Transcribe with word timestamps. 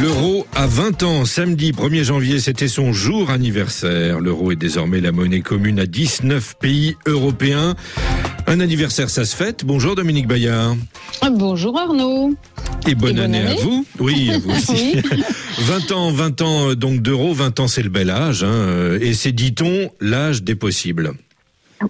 L'euro 0.00 0.44
a 0.54 0.66
20 0.66 1.02
ans. 1.04 1.24
Samedi 1.24 1.70
1er 1.70 2.02
janvier, 2.02 2.40
c'était 2.40 2.66
son 2.66 2.92
jour 2.92 3.30
anniversaire. 3.30 4.18
L'euro 4.18 4.50
est 4.50 4.56
désormais 4.56 5.00
la 5.00 5.12
monnaie 5.12 5.40
commune 5.40 5.78
à 5.78 5.86
19 5.86 6.56
pays 6.58 6.96
européens. 7.06 7.76
Un 8.48 8.58
anniversaire, 8.58 9.08
ça 9.08 9.24
se 9.24 9.36
fête. 9.36 9.64
Bonjour 9.64 9.94
Dominique 9.94 10.26
Bayard. 10.26 10.76
Bonjour 11.30 11.78
Arnaud. 11.78 12.34
Et 12.88 12.94
bonne, 12.96 13.20
année, 13.20 13.46
à 13.46 13.54
vous. 13.54 13.86
Oui, 14.00 14.30
à 14.32 14.38
vous 14.38 14.50
aussi. 14.50 14.96
20 15.58 15.92
ans, 15.92 16.10
20 16.10 16.42
ans 16.42 16.70
euh, 16.70 16.74
donc 16.74 17.00
d'euros, 17.00 17.32
20 17.32 17.60
ans 17.60 17.68
c'est 17.68 17.82
le 17.82 17.88
bel 17.88 18.10
âge. 18.10 18.42
Hein, 18.42 18.48
euh, 18.48 18.98
et 19.00 19.14
c'est, 19.14 19.32
dit-on, 19.32 19.90
l'âge 20.00 20.42
des 20.42 20.56
possibles. 20.56 21.12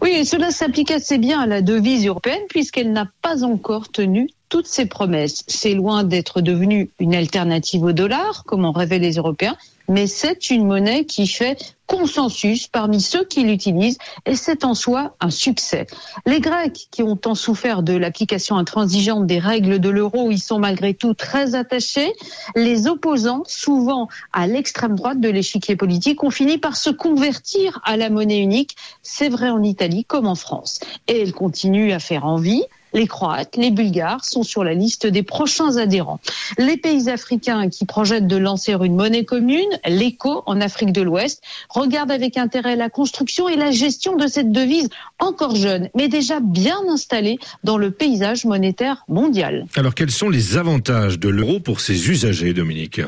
Oui, 0.02 0.26
cela 0.26 0.50
s'applique 0.50 0.90
assez 0.90 1.18
bien 1.18 1.40
à 1.40 1.46
la 1.46 1.62
devise 1.62 2.06
européenne 2.06 2.42
puisqu'elle 2.50 2.92
n'a 2.92 3.10
pas 3.22 3.44
encore 3.44 3.88
tenu 3.88 4.28
toutes 4.54 4.68
ses 4.68 4.86
promesses. 4.86 5.42
C'est 5.48 5.74
loin 5.74 6.04
d'être 6.04 6.40
devenu 6.40 6.88
une 7.00 7.16
alternative 7.16 7.82
au 7.82 7.90
dollar, 7.90 8.44
comme 8.44 8.64
en 8.64 8.70
rêvaient 8.70 9.00
les 9.00 9.14
Européens, 9.14 9.56
mais 9.88 10.06
c'est 10.06 10.48
une 10.48 10.64
monnaie 10.64 11.06
qui 11.06 11.26
fait 11.26 11.74
consensus 11.88 12.68
parmi 12.68 13.00
ceux 13.00 13.24
qui 13.24 13.42
l'utilisent 13.42 13.98
et 14.26 14.36
c'est 14.36 14.64
en 14.64 14.74
soi 14.74 15.16
un 15.18 15.30
succès. 15.30 15.88
Les 16.24 16.38
Grecs 16.38 16.86
qui 16.92 17.02
ont 17.02 17.16
tant 17.16 17.34
souffert 17.34 17.82
de 17.82 17.94
l'application 17.94 18.56
intransigeante 18.56 19.26
des 19.26 19.40
règles 19.40 19.80
de 19.80 19.88
l'euro, 19.88 20.30
y 20.30 20.38
sont 20.38 20.60
malgré 20.60 20.94
tout 20.94 21.14
très 21.14 21.56
attachés. 21.56 22.12
Les 22.54 22.86
opposants, 22.86 23.42
souvent 23.48 24.06
à 24.32 24.46
l'extrême 24.46 24.94
droite 24.94 25.18
de 25.18 25.30
l'échiquier 25.30 25.74
politique, 25.74 26.22
ont 26.22 26.30
fini 26.30 26.58
par 26.58 26.76
se 26.76 26.90
convertir 26.90 27.80
à 27.82 27.96
la 27.96 28.08
monnaie 28.08 28.38
unique. 28.38 28.76
C'est 29.02 29.30
vrai 29.30 29.50
en 29.50 29.64
Italie 29.64 30.04
comme 30.04 30.28
en 30.28 30.36
France. 30.36 30.78
Et 31.08 31.22
elle 31.22 31.32
continue 31.32 31.90
à 31.90 31.98
faire 31.98 32.24
envie 32.24 32.62
les 32.94 33.06
Croates, 33.06 33.56
les 33.56 33.70
Bulgares 33.70 34.24
sont 34.24 34.42
sur 34.42 34.64
la 34.64 34.72
liste 34.72 35.06
des 35.06 35.22
prochains 35.22 35.76
adhérents. 35.76 36.20
Les 36.58 36.76
pays 36.76 37.10
africains 37.10 37.68
qui 37.68 37.84
projettent 37.84 38.26
de 38.26 38.36
lancer 38.36 38.72
une 38.72 38.94
monnaie 38.94 39.24
commune, 39.24 39.68
l'ECO 39.86 40.42
en 40.46 40.60
Afrique 40.60 40.92
de 40.92 41.02
l'Ouest, 41.02 41.42
regardent 41.68 42.12
avec 42.12 42.36
intérêt 42.36 42.76
la 42.76 42.88
construction 42.88 43.48
et 43.48 43.56
la 43.56 43.72
gestion 43.72 44.16
de 44.16 44.26
cette 44.26 44.52
devise 44.52 44.88
encore 45.18 45.56
jeune, 45.56 45.90
mais 45.94 46.08
déjà 46.08 46.40
bien 46.40 46.78
installée 46.88 47.38
dans 47.64 47.76
le 47.76 47.90
paysage 47.90 48.44
monétaire 48.44 49.04
mondial. 49.08 49.66
Alors 49.76 49.94
quels 49.94 50.10
sont 50.10 50.30
les 50.30 50.56
avantages 50.56 51.18
de 51.18 51.28
l'euro 51.28 51.60
pour 51.60 51.80
ses 51.80 52.10
usagers, 52.10 52.54
Dominique? 52.54 53.00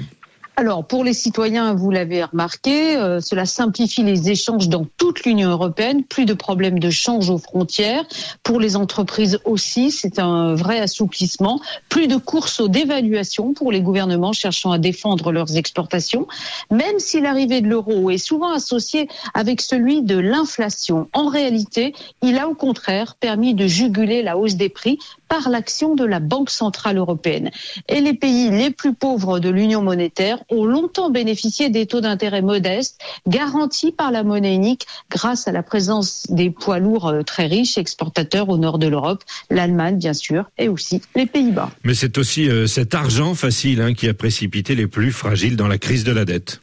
Alors, 0.58 0.86
pour 0.86 1.04
les 1.04 1.12
citoyens, 1.12 1.74
vous 1.74 1.90
l'avez 1.90 2.24
remarqué, 2.24 2.96
euh, 2.96 3.20
cela 3.20 3.44
simplifie 3.44 4.02
les 4.02 4.30
échanges 4.30 4.70
dans 4.70 4.86
toute 4.96 5.24
l'Union 5.24 5.50
européenne, 5.50 6.02
plus 6.02 6.24
de 6.24 6.32
problèmes 6.32 6.78
de 6.78 6.88
change 6.88 7.28
aux 7.28 7.36
frontières. 7.36 8.04
Pour 8.42 8.58
les 8.58 8.74
entreprises 8.74 9.38
aussi, 9.44 9.90
c'est 9.90 10.18
un 10.18 10.54
vrai 10.54 10.80
assouplissement, 10.80 11.60
plus 11.90 12.08
de 12.08 12.16
courses 12.16 12.58
aux 12.58 12.68
dévaluations 12.68 13.52
pour 13.52 13.70
les 13.70 13.82
gouvernements 13.82 14.32
cherchant 14.32 14.70
à 14.70 14.78
défendre 14.78 15.30
leurs 15.30 15.58
exportations, 15.58 16.26
même 16.70 17.00
si 17.00 17.20
l'arrivée 17.20 17.60
de 17.60 17.68
l'euro 17.68 18.08
est 18.08 18.16
souvent 18.16 18.52
associée 18.52 19.08
avec 19.34 19.60
celui 19.60 20.00
de 20.00 20.16
l'inflation. 20.16 21.10
En 21.12 21.28
réalité, 21.28 21.92
il 22.22 22.38
a 22.38 22.48
au 22.48 22.54
contraire 22.54 23.16
permis 23.16 23.52
de 23.52 23.66
juguler 23.66 24.22
la 24.22 24.38
hausse 24.38 24.54
des 24.54 24.70
prix 24.70 24.98
par 25.28 25.50
l'action 25.50 25.94
de 25.94 26.04
la 26.04 26.20
Banque 26.20 26.50
centrale 26.50 26.96
européenne. 26.96 27.50
Et 27.88 28.00
les 28.00 28.14
pays 28.14 28.48
les 28.48 28.70
plus 28.70 28.94
pauvres 28.94 29.38
de 29.38 29.50
l'Union 29.50 29.82
monétaire 29.82 30.38
ont 30.50 30.64
longtemps 30.64 31.10
bénéficié 31.10 31.70
des 31.70 31.86
taux 31.86 32.00
d'intérêt 32.00 32.42
modestes 32.42 32.98
garantis 33.26 33.92
par 33.92 34.10
la 34.10 34.22
monnaie 34.22 34.54
unique 34.54 34.86
grâce 35.10 35.48
à 35.48 35.52
la 35.52 35.62
présence 35.62 36.26
des 36.28 36.50
poids 36.50 36.78
lourds 36.78 37.08
euh, 37.08 37.22
très 37.22 37.46
riches 37.46 37.78
exportateurs 37.78 38.48
au 38.48 38.58
nord 38.58 38.78
de 38.78 38.86
l'Europe, 38.86 39.22
l'Allemagne 39.50 39.96
bien 39.96 40.14
sûr, 40.14 40.44
et 40.58 40.68
aussi 40.68 41.00
les 41.14 41.26
Pays-Bas. 41.26 41.70
Mais 41.84 41.94
c'est 41.94 42.18
aussi 42.18 42.48
euh, 42.48 42.66
cet 42.66 42.94
argent 42.94 43.34
facile 43.34 43.80
hein, 43.80 43.94
qui 43.94 44.08
a 44.08 44.14
précipité 44.14 44.74
les 44.74 44.86
plus 44.86 45.12
fragiles 45.12 45.56
dans 45.56 45.68
la 45.68 45.78
crise 45.78 46.04
de 46.04 46.12
la 46.12 46.24
dette. 46.24 46.60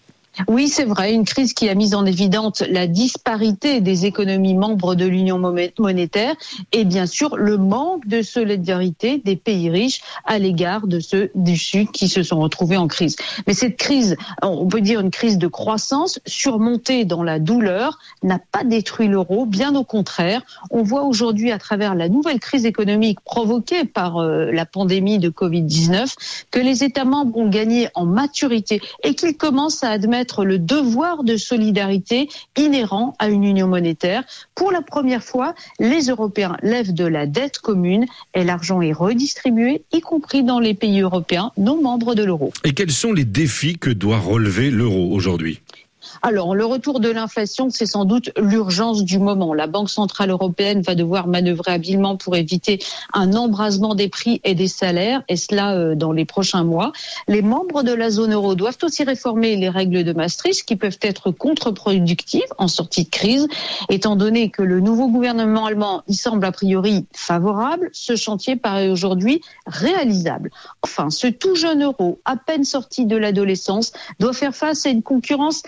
Oui, 0.48 0.67
c'est 0.67 0.84
vrai, 0.84 1.14
une 1.14 1.26
crise 1.26 1.53
qui 1.53 1.70
a 1.70 1.76
mis 1.76 1.94
en 1.94 2.08
évidence 2.08 2.62
la 2.62 2.88
disparité 2.88 3.81
des 3.81 4.08
économies 4.08 4.56
membres 4.56 4.96
de 4.96 5.06
l'Union 5.06 5.38
monétaire 5.78 6.35
et 6.72 6.85
bien 6.85 7.06
sûr 7.06 7.38
le 7.38 7.57
manque 7.57 8.07
de 8.07 8.24
solidarité 8.24 9.22
des 9.24 9.35
pays 9.35 9.69
riches 9.69 10.02
à 10.25 10.40
l'égard 10.40 10.88
de 10.88 11.00
ceux 11.00 11.30
du 11.35 11.56
Sud 11.56 11.91
qui 11.91 12.07
se 12.07 12.24
sont 12.24 12.40
retrouvés 12.40 12.78
en 12.78 12.88
crise. 12.88 13.16
Mais 13.46 13.53
cette 13.53 13.78
crise, 13.78 14.18
on 14.41 14.66
peut 14.68 14.81
dire 14.81 15.02
une 15.02 15.12
crise 15.12 15.38
de 15.38 15.47
croissance 15.47 16.19
surmontée 16.25 17.06
dans 17.06 17.22
la 17.22 17.38
douleur, 17.38 18.00
n'a 18.24 18.40
pas 18.40 18.63
détruit 18.63 19.07
l'euro, 19.07 19.46
bien 19.46 19.75
au 19.75 19.84
contraire. 19.84 20.41
On 20.72 20.81
voit 20.81 21.03
aujourd'hui 21.03 21.52
à 21.52 21.59
travers 21.59 21.94
la 21.94 22.09
nouvelle 22.09 22.40
crise 22.40 22.66
économique 22.66 23.19
provoquée 23.22 23.86
par 23.86 24.18
euh, 24.18 24.52
la 24.52 24.66
pandémie 24.66 25.19
de 25.19 25.30
Covid-19 25.30 26.16
que 26.50 26.59
les 26.59 26.84
États 26.84 27.06
membres 27.06 27.38
ont 27.38 27.50
gagné 27.50 27.90
en 27.94 28.06
maturité 28.06 28.81
et 29.03 29.13
qu'ils 29.13 29.38
commencent 29.38 29.84
à 29.84 29.91
admettre 29.91 30.22
le 30.44 30.57
devoir 30.57 31.23
de 31.23 31.38
solidarité 31.38 32.29
inhérent 32.57 33.16
à 33.19 33.28
une 33.29 33.44
union 33.44 33.67
monétaire. 33.67 34.23
Pour 34.56 34.72
la 34.72 34.81
première 34.81 35.23
fois, 35.23 35.53
les 35.79 36.07
Européens 36.07 36.57
lèvent 36.61 36.94
de 36.94 37.06
la 37.06 37.28
dette 37.28 37.59
commune 37.59 38.06
et 38.33 38.44
l'argent 38.44 38.81
est 38.81 38.94
redistribué, 38.94 39.83
y 39.91 40.01
compris 40.01 40.44
dans 40.44 40.59
les 40.59 40.73
pays 40.73 41.01
européens 41.01 41.51
non 41.57 41.81
membres 41.81 42.16
de 42.16 42.23
l'euro. 42.23 42.51
Et 42.63 42.73
quels 42.73 42.91
sont 42.91 43.13
les 43.13 43.25
défis 43.25 43.78
que 43.78 43.89
doit 43.89 44.19
relever 44.19 44.72
l'euro 44.72 45.12
aujourd'hui? 45.12 45.59
Alors, 46.22 46.56
le 46.56 46.66
retour 46.66 47.00
de 47.00 47.09
l'inflation, 47.09 47.69
c'est 47.69 47.85
sans 47.85 48.06
doute 48.06 48.31
l'urgence 48.38 49.03
du 49.03 49.19
moment. 49.19 49.53
La 49.53 49.68
Banque 49.68 49.90
centrale 49.90 50.29
européenne 50.29 50.81
va 50.81 50.96
devoir 50.96 51.28
manœuvrer 51.28 51.72
habilement 51.72 52.18
pour 52.18 52.35
éviter 52.35 52.79
un 53.13 53.34
embrasement 53.34 53.96
des 53.96 54.09
prix 54.09 54.40
et 54.44 54.56
des 54.56 54.68
salaires, 54.68 55.24
et 55.28 55.38
cela 55.38 55.75
euh, 55.75 55.96
dans 55.96 56.12
les 56.12 56.25
prochains 56.25 56.63
mois. 56.63 56.91
Les 57.28 57.41
membres 57.41 57.84
de 57.84 57.94
la 57.94 58.09
zone 58.09 58.34
euro 58.34 58.56
doivent 58.56 58.78
aussi 58.84 59.03
réformer 59.03 59.56
les 59.56 59.69
règles 59.69 60.03
de 60.03 60.13
Maastricht 60.13 60.66
qui 60.66 60.75
peuvent 60.75 61.00
être 61.01 61.31
contre-productives 61.31 62.41
en 62.57 62.68
sortie 62.68 63.06
de 63.06 63.09
crise, 63.09 63.47
étant 63.90 64.16
donné 64.16 64.50
que 64.50 64.62
le 64.62 64.80
nouveau 64.80 65.07
gouvernement 65.09 65.66
allemand 65.66 66.03
y 66.07 66.16
semble 66.16 66.45
a 66.45 66.51
priori 66.51 67.06
favorable. 67.13 67.90
Ce 67.94 68.16
chantier 68.16 68.56
paraît 68.56 68.90
aujourd'hui 68.90 69.41
réalisable. 69.66 70.51
Enfin, 70.81 71.09
ce 71.09 71.28
tout 71.28 71.56
jeune 71.56 71.84
euro, 71.84 72.19
à 72.25 72.38
peine 72.38 72.63
sorti 72.63 73.06
de 73.06 73.16
l'adolescence, 73.16 73.94
doit 74.19 74.34
faire 74.34 74.56
face 74.56 74.85
à 74.85 74.90
une 74.90 75.03
concurrence 75.03 75.63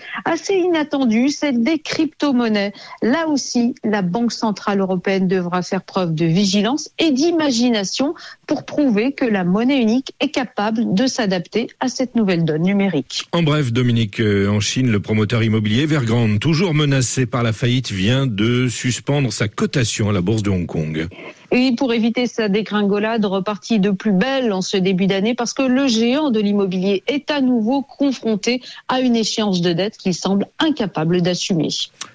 inattendue, 0.50 1.28
celle 1.28 1.62
des 1.62 1.78
crypto-monnaies. 1.78 2.72
Là 3.02 3.28
aussi, 3.28 3.74
la 3.84 4.02
Banque 4.02 4.32
centrale 4.32 4.80
européenne 4.80 5.28
devra 5.28 5.62
faire 5.62 5.82
preuve 5.82 6.14
de 6.14 6.24
vigilance 6.24 6.90
et 6.98 7.10
d'imagination 7.10 8.14
pour 8.46 8.64
prouver 8.64 9.12
que 9.12 9.24
la 9.24 9.44
monnaie 9.44 9.80
unique 9.80 10.14
est 10.20 10.28
capable 10.28 10.94
de 10.94 11.06
s'adapter 11.06 11.68
à 11.80 11.88
cette 11.88 12.14
nouvelle 12.14 12.44
donne 12.44 12.62
numérique. 12.62 13.26
En 13.32 13.42
bref, 13.42 13.72
Dominique, 13.72 14.20
euh, 14.20 14.48
en 14.48 14.60
Chine, 14.60 14.90
le 14.90 15.00
promoteur 15.00 15.42
immobilier 15.42 15.82
Evergrande, 15.82 16.38
toujours 16.38 16.74
menacé 16.74 17.26
par 17.26 17.42
la 17.42 17.52
faillite, 17.52 17.90
vient 17.90 18.26
de 18.26 18.68
suspendre 18.68 19.32
sa 19.32 19.48
cotation 19.48 20.10
à 20.10 20.12
la 20.12 20.20
bourse 20.20 20.42
de 20.42 20.50
Hong 20.50 20.66
Kong. 20.66 21.08
Et 21.50 21.74
pour 21.76 21.92
éviter 21.92 22.26
sa 22.26 22.48
dégringolade 22.48 23.24
repartie 23.24 23.78
de 23.78 23.90
plus 23.90 24.12
belle 24.12 24.52
en 24.52 24.62
ce 24.62 24.76
début 24.76 25.06
d'année, 25.06 25.34
parce 25.34 25.52
que 25.52 25.62
le 25.62 25.86
géant 25.86 26.30
de 26.30 26.40
l'immobilier 26.40 27.02
est 27.06 27.30
à 27.30 27.40
nouveau 27.40 27.82
confronté 27.82 28.60
à 28.88 29.00
une 29.00 29.16
échéance 29.16 29.60
de 29.60 29.72
dette 29.72 29.96
qu'il 29.96 30.14
semble 30.14 30.46
incapable 30.58 31.22
d'assumer. 31.22 31.68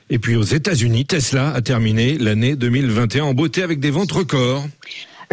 Et 0.09 0.19
puis 0.19 0.35
aux 0.35 0.43
États-Unis, 0.43 1.05
Tesla 1.05 1.51
a 1.53 1.61
terminé 1.61 2.17
l'année 2.17 2.55
2021 2.55 3.23
en 3.23 3.33
beauté 3.33 3.63
avec 3.63 3.79
des 3.79 3.91
ventes 3.91 4.11
records. 4.11 4.65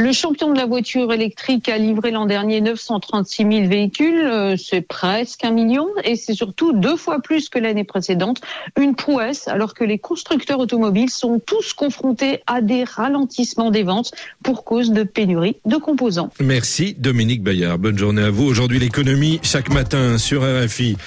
Le 0.01 0.13
champion 0.13 0.53
de 0.53 0.57
la 0.57 0.65
voiture 0.65 1.13
électrique 1.13 1.69
a 1.69 1.77
livré 1.77 2.13
l'an 2.13 2.27
dernier 2.27 2.61
936 2.61 3.43
000 3.43 3.67
véhicules, 3.67 4.25
euh, 4.27 4.57
c'est 4.57 4.81
presque 4.81 5.45
un 5.45 5.51
million, 5.51 5.89
et 6.05 6.15
c'est 6.15 6.35
surtout 6.35 6.73
deux 6.73 6.97
fois 6.97 7.21
plus 7.21 7.49
que 7.49 7.59
l'année 7.59 7.83
précédente. 7.83 8.41
Une 8.81 8.95
prouesse, 8.95 9.49
alors 9.49 9.75
que 9.75 9.83
les 9.83 9.99
constructeurs 9.99 10.61
automobiles 10.61 11.11
sont 11.11 11.41
tous 11.45 11.73
confrontés 11.73 12.43
à 12.47 12.61
des 12.61 12.85
ralentissements 12.85 13.73
des 13.73 13.83
ventes 13.83 14.13
pour 14.45 14.63
cause 14.63 14.93
de 14.93 15.03
pénurie 15.03 15.57
de 15.65 15.79
composants. 15.79 16.31
Merci 16.39 16.95
Dominique 16.97 17.43
Bayard. 17.43 17.79
Bonne 17.79 17.99
journée 17.99 18.23
à 18.23 18.31
vous. 18.31 18.45
Aujourd'hui 18.45 18.79
l'économie 18.79 19.41
chaque 19.43 19.75
matin 19.75 20.17
sur 20.17 20.43
RFI. 20.45 20.97